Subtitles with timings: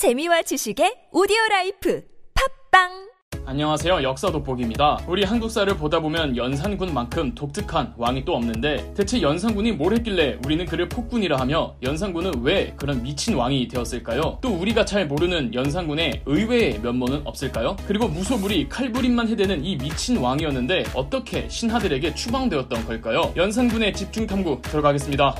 [0.00, 2.02] 재미와 지식의 오디오 라이프
[2.70, 3.10] 팟빵
[3.44, 4.02] 안녕하세요.
[4.02, 5.00] 역사 돋보기입니다.
[5.06, 10.88] 우리 한국사를 보다 보면 연산군만큼 독특한 왕이 또 없는데 대체 연산군이 뭘 했길래 우리는 그를
[10.88, 14.38] 폭군이라 하며 연산군은 왜 그런 미친 왕이 되었을까요?
[14.40, 17.76] 또 우리가 잘 모르는 연산군의 의외의 면모는 없을까요?
[17.86, 23.34] 그리고 무소불위 칼부림만 해대는 이 미친 왕이었는데 어떻게 신하들에게 추방되었던 걸까요?
[23.36, 25.36] 연산군의 집중 탐구 들어가겠습니다.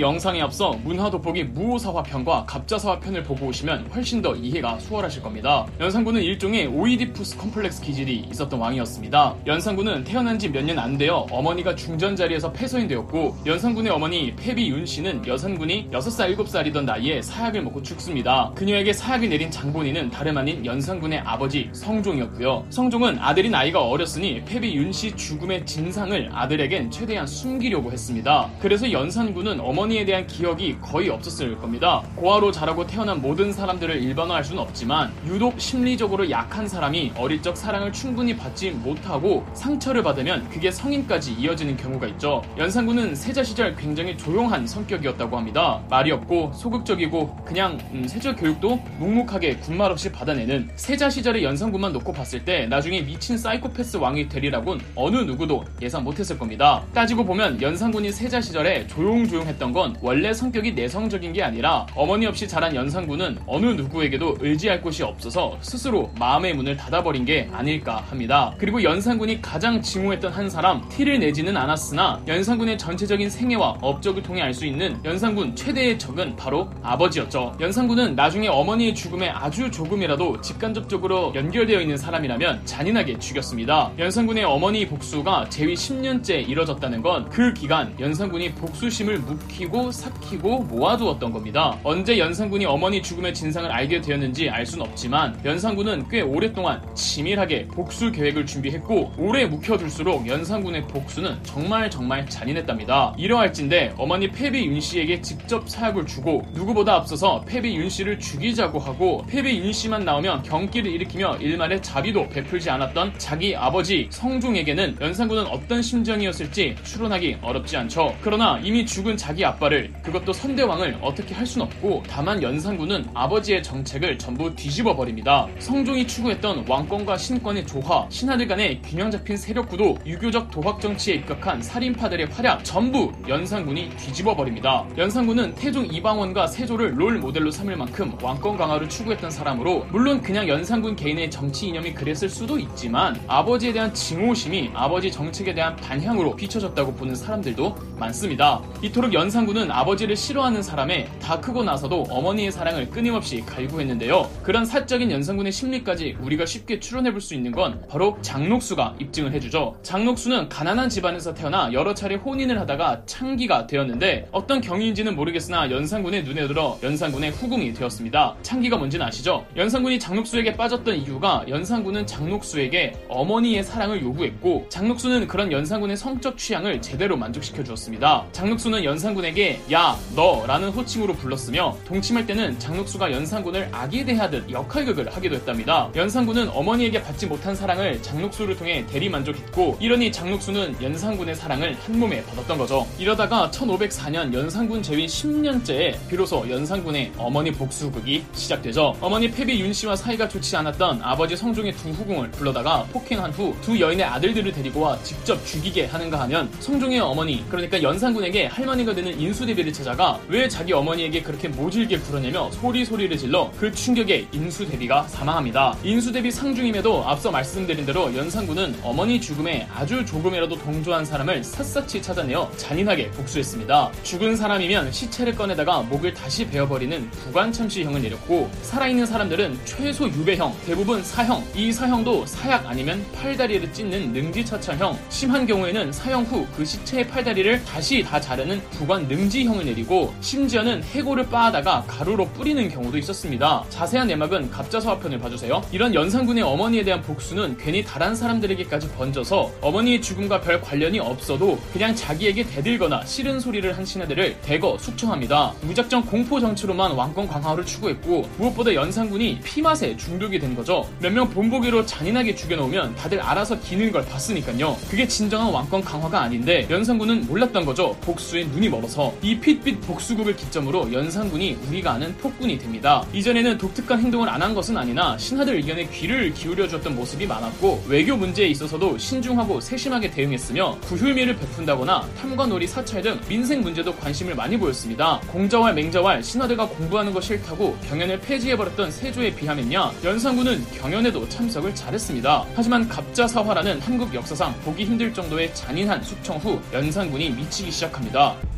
[0.00, 5.22] 본 영상에 앞서 문화 돋보기 무오사화 편과 갑자사화 편을 보고 오시면 훨씬 더 이해가 수월하실
[5.22, 5.66] 겁니다.
[5.78, 9.36] 연산군은 일종의 오이디푸스 컴플렉스 기질이 있었던 왕이었습니다.
[9.46, 14.70] 연산군은 태어난 지 몇 년 안 되어 어머니가 중전 자리에서 폐서인이 되었고 연산군의 어머니 폐비
[14.70, 18.52] 윤 씨는 연산군이 6살 7살이던 나이에 사약을 먹고 죽습니다.
[18.54, 22.64] 그녀에게 사약을 내린 장본인은 다름 아닌 연산군의 아버지 성종이었고요.
[22.70, 28.48] 성종은 아들인 아이가 어렸으니 폐비 윤 씨 죽음의 진상을 아들에겐 최대한 숨기려고 했습니다.
[28.60, 32.02] 그래서 연산군은 어머니 에 대한 기억이 거의 없었을 겁니다.
[32.16, 37.92] 고아로 자라고 태어난 모든 사람들을 일반화할 수는 없지만 유독 심리적으로 약한 사람이 어릴 적 사랑을
[37.92, 42.42] 충분히 받지 못하고 상처를 받으면 그게 성인까지 이어지는 경우가 있죠.
[42.58, 45.80] 연산군은 세자 시절 굉장히 조용한 성격이었다고 합니다.
[45.88, 52.12] 말이 없고 소극적이고 그냥 음, 세자 교육도 묵묵하게 군말 없이 받아내는 세자 시절의 연산군만 놓고
[52.12, 56.84] 봤을 때 나중에 미친 사이코패스 왕이 되리라곤 어느 누구도 예상 못했을 겁니다.
[56.92, 62.46] 따지고 보면 연산군이 세자 시절에 조용조용했던 했던 건 원래 성격이 내성적인 게 아니라 어머니 없이
[62.46, 68.52] 자란 연산군은 어느 누구에게도 의지할 곳이 없어서 스스로 마음의 문을 닫아버린 게 아닐까 합니다.
[68.58, 74.50] 그리고 연산군이 가장 증오했던 한 사람 티를 내지는 않았으나 연산군의 전체적인 생애와 업적을 통해 알
[74.50, 77.54] 수 있는 연산군 최대의 적은 바로 아버지였죠.
[77.60, 83.92] 연산군은 나중에 어머니의 죽음에 아주 조금이라도 직간접적으로 연결되어 있는 사람이라면 잔인하게 죽였습니다.
[83.96, 91.32] 연산군의 어머니 복수가 재위 10년째 이뤄졌다는 건 그 기간 연산군이 복수심을 묵묵 히고 삭히고 모아두었던
[91.32, 91.78] 겁니다.
[91.84, 98.12] 언제 연산군이 어머니 죽음의 진상을 알게 되었는지 알 순 없지만 연산군은 꽤 오랫동안 치밀하게 복수
[98.12, 103.14] 계획을 준비했고 오래 묵혀둘수록 연산군의 복수는 정말 정말 잔인했답니다.
[103.16, 109.24] 이러할진데 어머니 패비 윤 씨에게 직접 사약을 주고 누구보다 앞서서 패비 윤 씨를 죽이자고 하고
[109.28, 115.82] 패비 윤 씨만 나오면 경기를 일으키며 일말의 자비도 베풀지 않았던 자기 아버지 성종에게는 연산군은 어떤
[115.82, 118.14] 심정이었을지 추론하기 어렵지 않죠.
[118.20, 124.16] 그러나 이미 죽은 자기 아빠를 그것도 선대왕을 어떻게 할 순 없고 다만 연산군은 아버지의 정책을
[124.18, 125.48] 전부 뒤집어 버립니다.
[125.58, 131.60] 성종이 추구했던 왕권과 신권의 조화, 신하들 간의 균형 잡힌 세력 구도, 유교적 도박 정치에 입각한
[131.60, 134.86] 살인파들의 활약 전부 연산군이 뒤집어 버립니다.
[134.96, 140.94] 연산군은 태종 이방원과 세조를 롤 모델로 삼을 만큼 왕권 강화를 추구했던 사람으로 물론 그냥 연산군
[140.94, 147.16] 개인의 정치 이념이 그랬을 수도 있지만 아버지에 대한 증오심이 아버지 정책에 대한 반향으로 비춰졌다고 보는
[147.16, 148.60] 사람들도 많습니다.
[148.82, 154.28] 이토록 연산군은 아버지를 싫어하는 사람에 다 크고 나서도 어머니의 사랑을 끊임없이 갈구했는데요.
[154.42, 159.76] 그런 사적인 연산군의 심리까지 우리가 쉽게 추론해볼 수 있는 건 바로 장록수가 입증을 해주죠.
[159.82, 166.48] 장록수는 가난한 집안에서 태어나 여러 차례 혼인을 하다가 창기가 되었는데 어떤 경위인지는 모르겠으나 연산군의 눈에
[166.48, 168.36] 들어 연산군의 후궁이 되었습니다.
[168.42, 169.44] 창기가 뭔지는 아시죠?
[169.56, 177.16] 연산군이 장록수에게 빠졌던 이유가 연산군은 장록수에게 어머니의 사랑을 요구했고 장록수는 그런 연산군의 성적 취향을 제대로
[177.16, 177.89] 만족시켜 주었습니다.
[178.32, 185.36] 장록수는 연산군에게 야, 너 라는 호칭으로 불렀으며 동침할 때는 장록수가 연산군을 악이 대하듯 역할극을 하기도
[185.36, 185.90] 했답니다.
[185.94, 192.58] 연산군은 어머니에게 받지 못한 사랑을 장록수를 통해 대리 만족했고 이러니 장록수는 연산군의 사랑을 한몸에 받았던
[192.58, 192.86] 거죠.
[192.98, 198.96] 이러다가 1504년 연산군 재위 10년째에 비로소 연산군의 어머니 복수극이 시작되죠.
[199.00, 203.78] 어머니 패비 윤 씨와 사이가 좋지 않았던 아버지 성종의 두 후궁을 불러다가 폭행한 후 두
[203.78, 209.72] 여인의 아들들을 데리고 와 직접 죽이게 하는가 하면 성종의 어머니 그러니까 연산군에게 할머니가 되는 인수대비를
[209.72, 215.76] 찾아가 왜 자기 어머니에게 그렇게 모질게 굴어내며 소리 소리를 질러 그 충격에 인수대비가 사망합니다.
[215.82, 223.10] 인수대비 상중임에도 앞서 말씀드린 대로 연산군은 어머니 죽음에 아주 조금이라도 동조한 사람을 샅샅이 찾아내어 잔인하게
[223.12, 223.92] 복수했습니다.
[224.02, 231.44] 죽은 사람이면 시체를 꺼내다가 목을 다시 베어버리는 부관참시형을 내렸고 살아있는 사람들은 최소 유배형, 대부분 사형,
[231.54, 238.02] 이 사형도 사약 아니면 팔다리를 찢는 능지처참형, 심한 경우에는 사형 후 그 시체의 팔다리를 다시
[238.02, 243.64] 다 자르는 부관 능지형을 내리고 심지어는 해골을 빻아다가 가루로 뿌리는 경우도 있었습니다.
[243.68, 245.62] 자세한 내막은 갑자서화편을 봐주세요.
[245.70, 251.94] 이런 연산군의 어머니에 대한 복수는 괜히 다른 사람들에게까지 번져서 어머니의 죽음과 별 관련이 없어도 그냥
[251.94, 255.54] 자기에게 대들거나 싫은 소리를 한 신하들을 대거 숙청합니다.
[255.62, 260.88] 무작정 공포 정치로만 왕권 강화를 추구했고 무엇보다 연산군이 피맛에 중독이 된 거죠.
[261.00, 264.76] 몇 명 본보기로 잔인하게 죽여놓으면 다들 알아서 기는 걸 봤으니까요.
[264.88, 267.96] 그게 진정한 왕권 강화가 아닌데 연산군은 몰랐 던 거죠.
[268.00, 273.04] 복수에 눈이 멀어서 이 핏빛 복수국을 기점으로 연산군이 우리가 아는 폭군이 됩니다.
[273.12, 278.16] 이전에는 독특한 행동을 안 한 것은 아니나 신하들 의견에 귀를 기울여 줬던 모습이 많았고 외교
[278.16, 285.20] 문제에 있어서도 신중하고 세심하게 대응했으며 구휼미를 베푼다거나 탐관놀이 사찰 등 민생 문제도 관심을 많이 보였습니다.
[285.28, 292.46] 공자왈 맹자왈 신하들과 공부하는 거 싫다고 경연을 폐지해버렸던 세조에 비하면요 연산군은 경연에도 참석을 잘했습니다.
[292.54, 298.49] 하지만 갑자사화라는 한국 역사상 보기 힘들 정도의 잔인한 숙청 후 연산군이 미치기 시작합니다.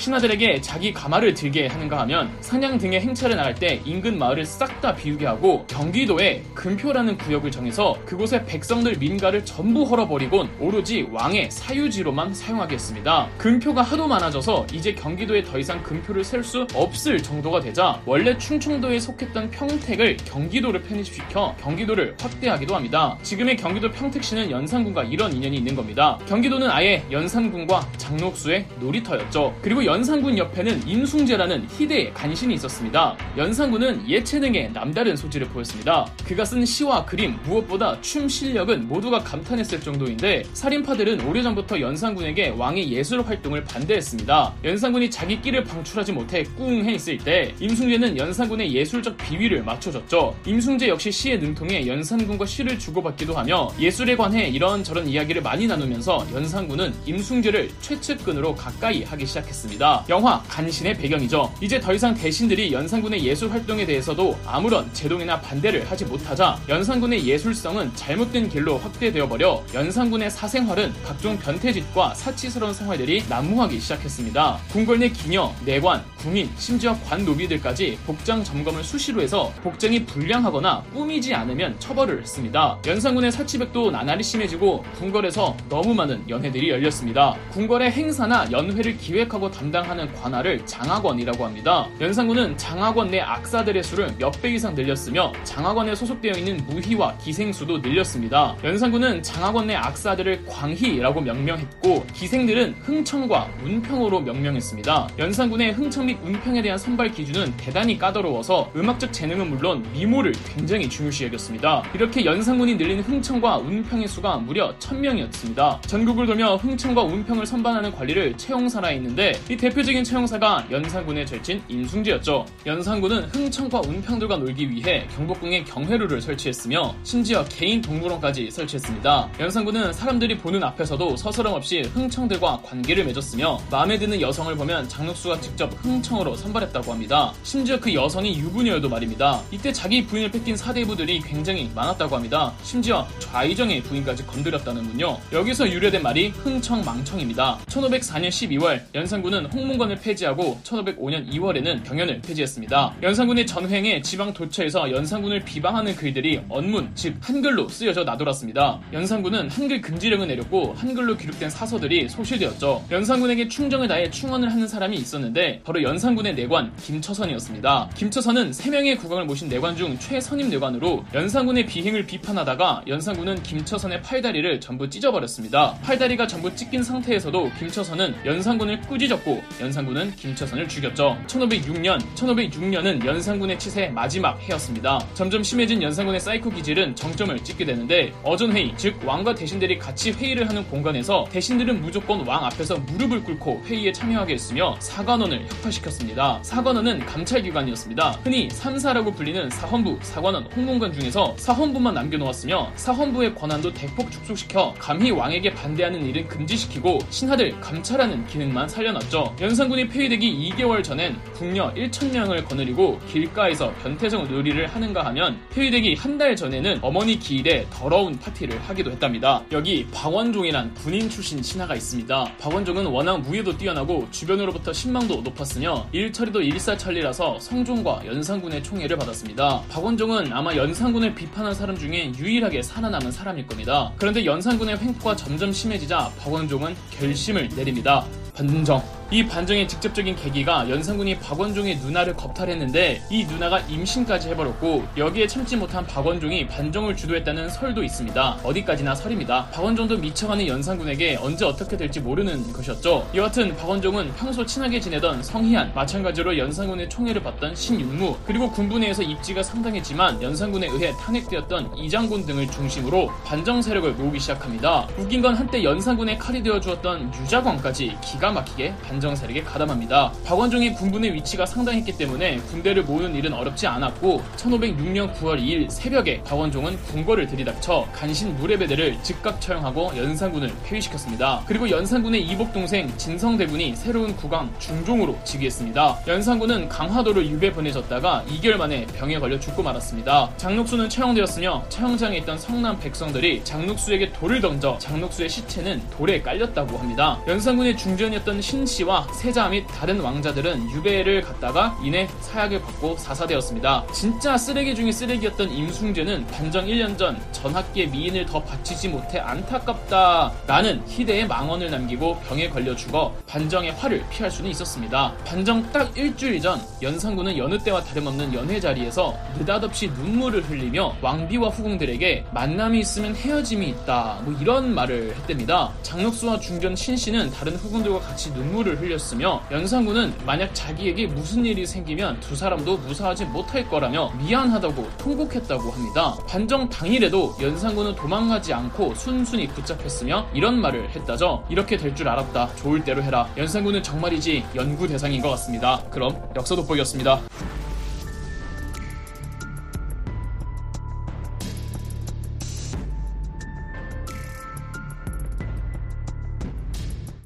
[0.00, 4.94] 신하들에게 자기 가마를 들게 하는가 하면 사냥 등의 행차를 나갈 때 인근 마을을 싹 다
[4.94, 12.76] 비우게 하고 경기도에 금표라는 구역을 정해서 그곳의 백성들 민가를 전부 헐어버리곤 오로지 왕의 사유지로만 사용하게
[12.76, 13.28] 했습니다.
[13.36, 18.98] 금표가 하도 많아져서 이제 경기도에 더 이상 금표를 셀 수 없을 정도가 되자 원래 충청도에
[18.98, 23.18] 속했던 평택을 경기도를 편입시켜 경기도를 확대하기도 합니다.
[23.22, 26.18] 지금의 경기도 평택시는 연산군과 이런 인연이 있는 겁니다.
[26.26, 29.54] 경기도는 아예 연산군과 장록수의 놀이터였죠.
[29.60, 33.16] 그리고 연산군 옆에는 임숭재라는 희대의 간신이 있었습니다.
[33.36, 36.06] 연산군은 예체능에 남다른 소질을 보였습니다.
[36.24, 43.20] 그가 쓴 시와 그림, 무엇보다 춤 실력은 모두가 감탄했을 정도인데 살인파들은 오래전부터 연산군에게 왕의 예술
[43.22, 44.54] 활동을 반대했습니다.
[44.62, 50.36] 연산군이 자기 끼를 방출하지 못해 꿍해 있을 때 임숭재는 연산군의 예술적 비위를 맞춰줬죠.
[50.46, 56.94] 임숭재 역시 시에 능통해 연산군과 시를 주고받기도 하며 예술에 관해 이런저런 이야기를 많이 나누면서 연산군은
[57.06, 59.79] 임숭재를 최측근으로 가까이 하기 시작했습니다.
[59.80, 60.04] 있습니다.
[60.10, 61.52] 영화 간신의 배경이죠.
[61.60, 67.96] 이제 더 이상 대신들이 연산군의 예술 활동에 대해서도 아무런 제동이나 반대를 하지 못하자 연산군의 예술성은
[67.96, 74.60] 잘못된 길로 확대되어 버려 연산군의 사생활은 각종 변태짓과 사치스러운 생활들이 난무하기 시작했습니다.
[74.70, 81.78] 궁궐 내 기녀, 내관, 궁인, 심지어 관노비들까지 복장 점검을 수시로 해서 복장이 불량하거나 꾸미지 않으면
[81.80, 82.78] 처벌을 했습니다.
[82.86, 87.34] 연산군의 사치백도 나날이 심해지고 궁궐에서 너무 많은 연회들이 열렸습니다.
[87.52, 91.88] 궁궐의 행사나 연회를 기획하고 담 담당하는 관할을 장학원이라고 합니다.
[92.00, 98.56] 연산군은 장학원 내 악사들의 수를 몇 배 이상 늘렸으며 장학원에 소속되어 있는 무희와 기생수도 늘렸습니다.
[98.64, 105.10] 연산군은 장학원 내 악사들을 광희라고 명명했고 기생들은 흥청과 운평으로 명명했습니다.
[105.18, 111.24] 연산군의 흥청 및 운평에 대한 선발 기준은 대단히 까다로워서 음악적 재능은 물론 미모를 굉장히 중요시
[111.26, 111.82] 여겼습니다.
[111.94, 115.82] 이렇게 연산군이 늘린 흥청과 운평의 수가 무려 1000명이었습니다.
[115.82, 122.46] 전국을 돌며 흥청과 운평을 선반하는 관리를 채용사라 했는데 이 대표적인 채용사가 연산군의 절친 임숭재였죠.
[122.64, 129.32] 연산군은 흥청과 운평들과 놀기 위해 경복궁에 경회루를 설치했으며 심지어 개인 동물원까지 설치했습니다.
[129.38, 135.70] 연산군은 사람들이 보는 앞에서도 서스럼 없이 흥청들과 관계를 맺었으며 마음에 드는 여성을 보면 장육수가 직접
[135.84, 137.34] 흥청으로 선발했다고 합니다.
[137.42, 139.42] 심지어 그 여성이 유부녀여도 말입니다.
[139.50, 142.54] 이때 자기 부인을 뺏긴 사대부들이 굉장히 많았다고 합니다.
[142.62, 145.18] 심지어 좌이정의 부인까지 건드렸다는군요.
[145.34, 147.58] 여기서 유래된 말이 흥청망청입니다.
[147.66, 152.96] 1504년 12월 연산군은 홍문관을 폐지하고 1505년 2월에는 경연을 폐지했습니다.
[153.02, 158.80] 연산군의 전횡에 지방 도처에서 연산군을 비방하는 글들이 언문, 즉 한글로 쓰여져 나돌았습니다.
[158.92, 162.84] 연산군은 한글 금지령을 내렸고 한글로 기록된 사서들이 소실되었죠.
[162.90, 167.90] 연산군에게 충정을 다해 충언을 하는 사람이 있었는데 바로 연산군의 내관 김처선이었습니다.
[167.96, 174.88] 김처선은 3명의 국왕을 모신 내관 중 최선임 내관으로 연산군의 비행을 비판하다가 연산군은 김처선의 팔다리를 전부
[174.88, 175.74] 찢어버렸습니다.
[175.82, 181.18] 팔다리가 전부 찢긴 상태에서도 김처선은 연산군을 꾸짖었고 연산군은 김처선을 죽였죠.
[181.26, 184.98] 1506년, 1506년은 연산군의 치세의 마지막 해였습니다.
[185.14, 190.64] 점점 심해진 연산군의 사이코 기질은 정점을 찍게 되는데 어전회의, 즉 왕과 대신들이 같이 회의를 하는
[190.68, 196.40] 공간에서 대신들은 무조건 왕 앞에서 무릎을 꿇고 회의에 참여하게 했으며 사간원을 혁파시켰습니다.
[196.42, 198.20] 사간원은 감찰기관이었습니다.
[198.24, 205.54] 흔히 3사라고 불리는 사헌부, 사간원, 홍문관 중에서 사헌부만 남겨놓았으며 사헌부의 권한도 대폭 축소시켜 감히 왕에게
[205.54, 209.29] 반대하는 일은 금지시키고 신하들 감찰하는 기능만 살려놨죠.
[209.40, 216.36] 연산군이 폐위되기 2개월 전엔 궁녀 1천명을 거느리고 길가에서 변태성 놀이를 하는가 하면 폐위되기 한 달
[216.36, 219.42] 전에는 어머니 기일에 더러운 파티를 하기도 했답니다.
[219.52, 222.32] 여기 박원종이란 군인 출신 신하가 있습니다.
[222.38, 229.62] 박원종은 워낙 무예도 뛰어나고 주변으로부터 신망도 높았으며 일처리도 일사천리라서 성종과 연산군의 총애를 받았습니다.
[229.70, 233.90] 박원종은 아마 연산군을 비판한 사람 중에 유일하게 살아남은 사람일 겁니다.
[233.96, 238.04] 그런데 연산군의 횡포가 점점 심해지자 박원종은 결심을 내립니다.
[238.34, 238.99] 반정.
[239.12, 245.84] 이 반정의 직접적인 계기가 연산군이 박원종의 누나를 겁탈했는데 이 누나가 임신까지 해버렸고 여기에 참지 못한
[245.84, 248.38] 박원종이 반정을 주도했다는 설도 있습니다.
[248.44, 249.46] 어디까지나 설입니다.
[249.46, 253.10] 박원종도 미쳐가는 연산군에게 언제 어떻게 될지 모르는 것이었죠.
[253.12, 259.42] 여하튼 박원종은 평소 친하게 지내던 성희안, 마찬가지로 연산군의 총애를 받던 신윤무, 그리고 군부 내에서 입지가
[259.42, 264.86] 상당했지만 연산군에 의해 탄핵되었던 이장군 등을 중심으로 반정 세력을 모으기 시작합니다.
[264.96, 270.12] 웃긴 건 한때 연산군의 칼이 되어 주었던 유자광까지 기가 막히게 반 반정 세력에 가담합니다.
[270.26, 276.76] 박원종의 군부의 위치가 상당했기 때문에 군대를 모으는 일은 어렵지 않았고 1506년 9월 2일 새벽에 박원종은
[276.82, 281.42] 궁궐을 들이닥쳐 간신 무례배대를 즉각 처형하고 연산군을 폐위시켰습니다.
[281.46, 286.00] 그리고 연산군의 이복 동생 진성대군이 새로운 국왕 중종으로 즉위했습니다.
[286.06, 290.30] 연산군은 강화도를 유배 보내졌다가 2개월 만에 병에 걸려 죽고 말았습니다.
[290.36, 297.18] 장록수는 처형되었으며 처형장에 있던 성남 백성들이 장록수에게 돌을 던져 장록수의 시체는 돌에 깔렸다고 합니다.
[297.26, 303.86] 연산군의 중전이었던 신씨와 아버지와 세자 및 다른 왕자들은 유배를 갔다가 이내 사약을 받고 사사되었습니다.
[303.92, 310.82] 진짜 쓰레기 중에 쓰레기였던 임숭재는 반정 1년 전 전학기의 미인을 더 바치지 못해 안타깝다 라는
[310.88, 315.14] 희대의 망언을 남기고 병에 걸려 죽어 반정의 화를 피할 수는 있었습니다.
[315.24, 322.26] 반정 딱 일주일 전 연산군은 여느 때와 다름없는 연회 자리에서 느닷없이 눈물을 흘리며 왕비와 후궁들에게
[322.32, 325.72] 만남이 있으면 헤어짐이 있다 뭐 이런 말을 했답니다.
[325.82, 332.34] 장록수와 중전 신씨는 다른 후궁들과 같이 눈물을 흘렸으며 연산군은 만약 자기에게 무슨 일이 생기면 두
[332.34, 336.16] 사람도 무사하지 못할 거라며 미안하다고 통곡했다고 합니다.
[336.28, 341.44] 반정 당일에도 연산군은 도망가지 않고 순순히 붙잡혔으며 이런 말을 했다죠.
[341.48, 342.54] 이렇게 될 줄 알았다.
[342.54, 343.28] 좋을 대로 해라.
[343.36, 345.82] 연산군은 정말이지 연구 대상인 것 같습니다.
[345.90, 347.20] 그럼 역사 돋보기였습니다.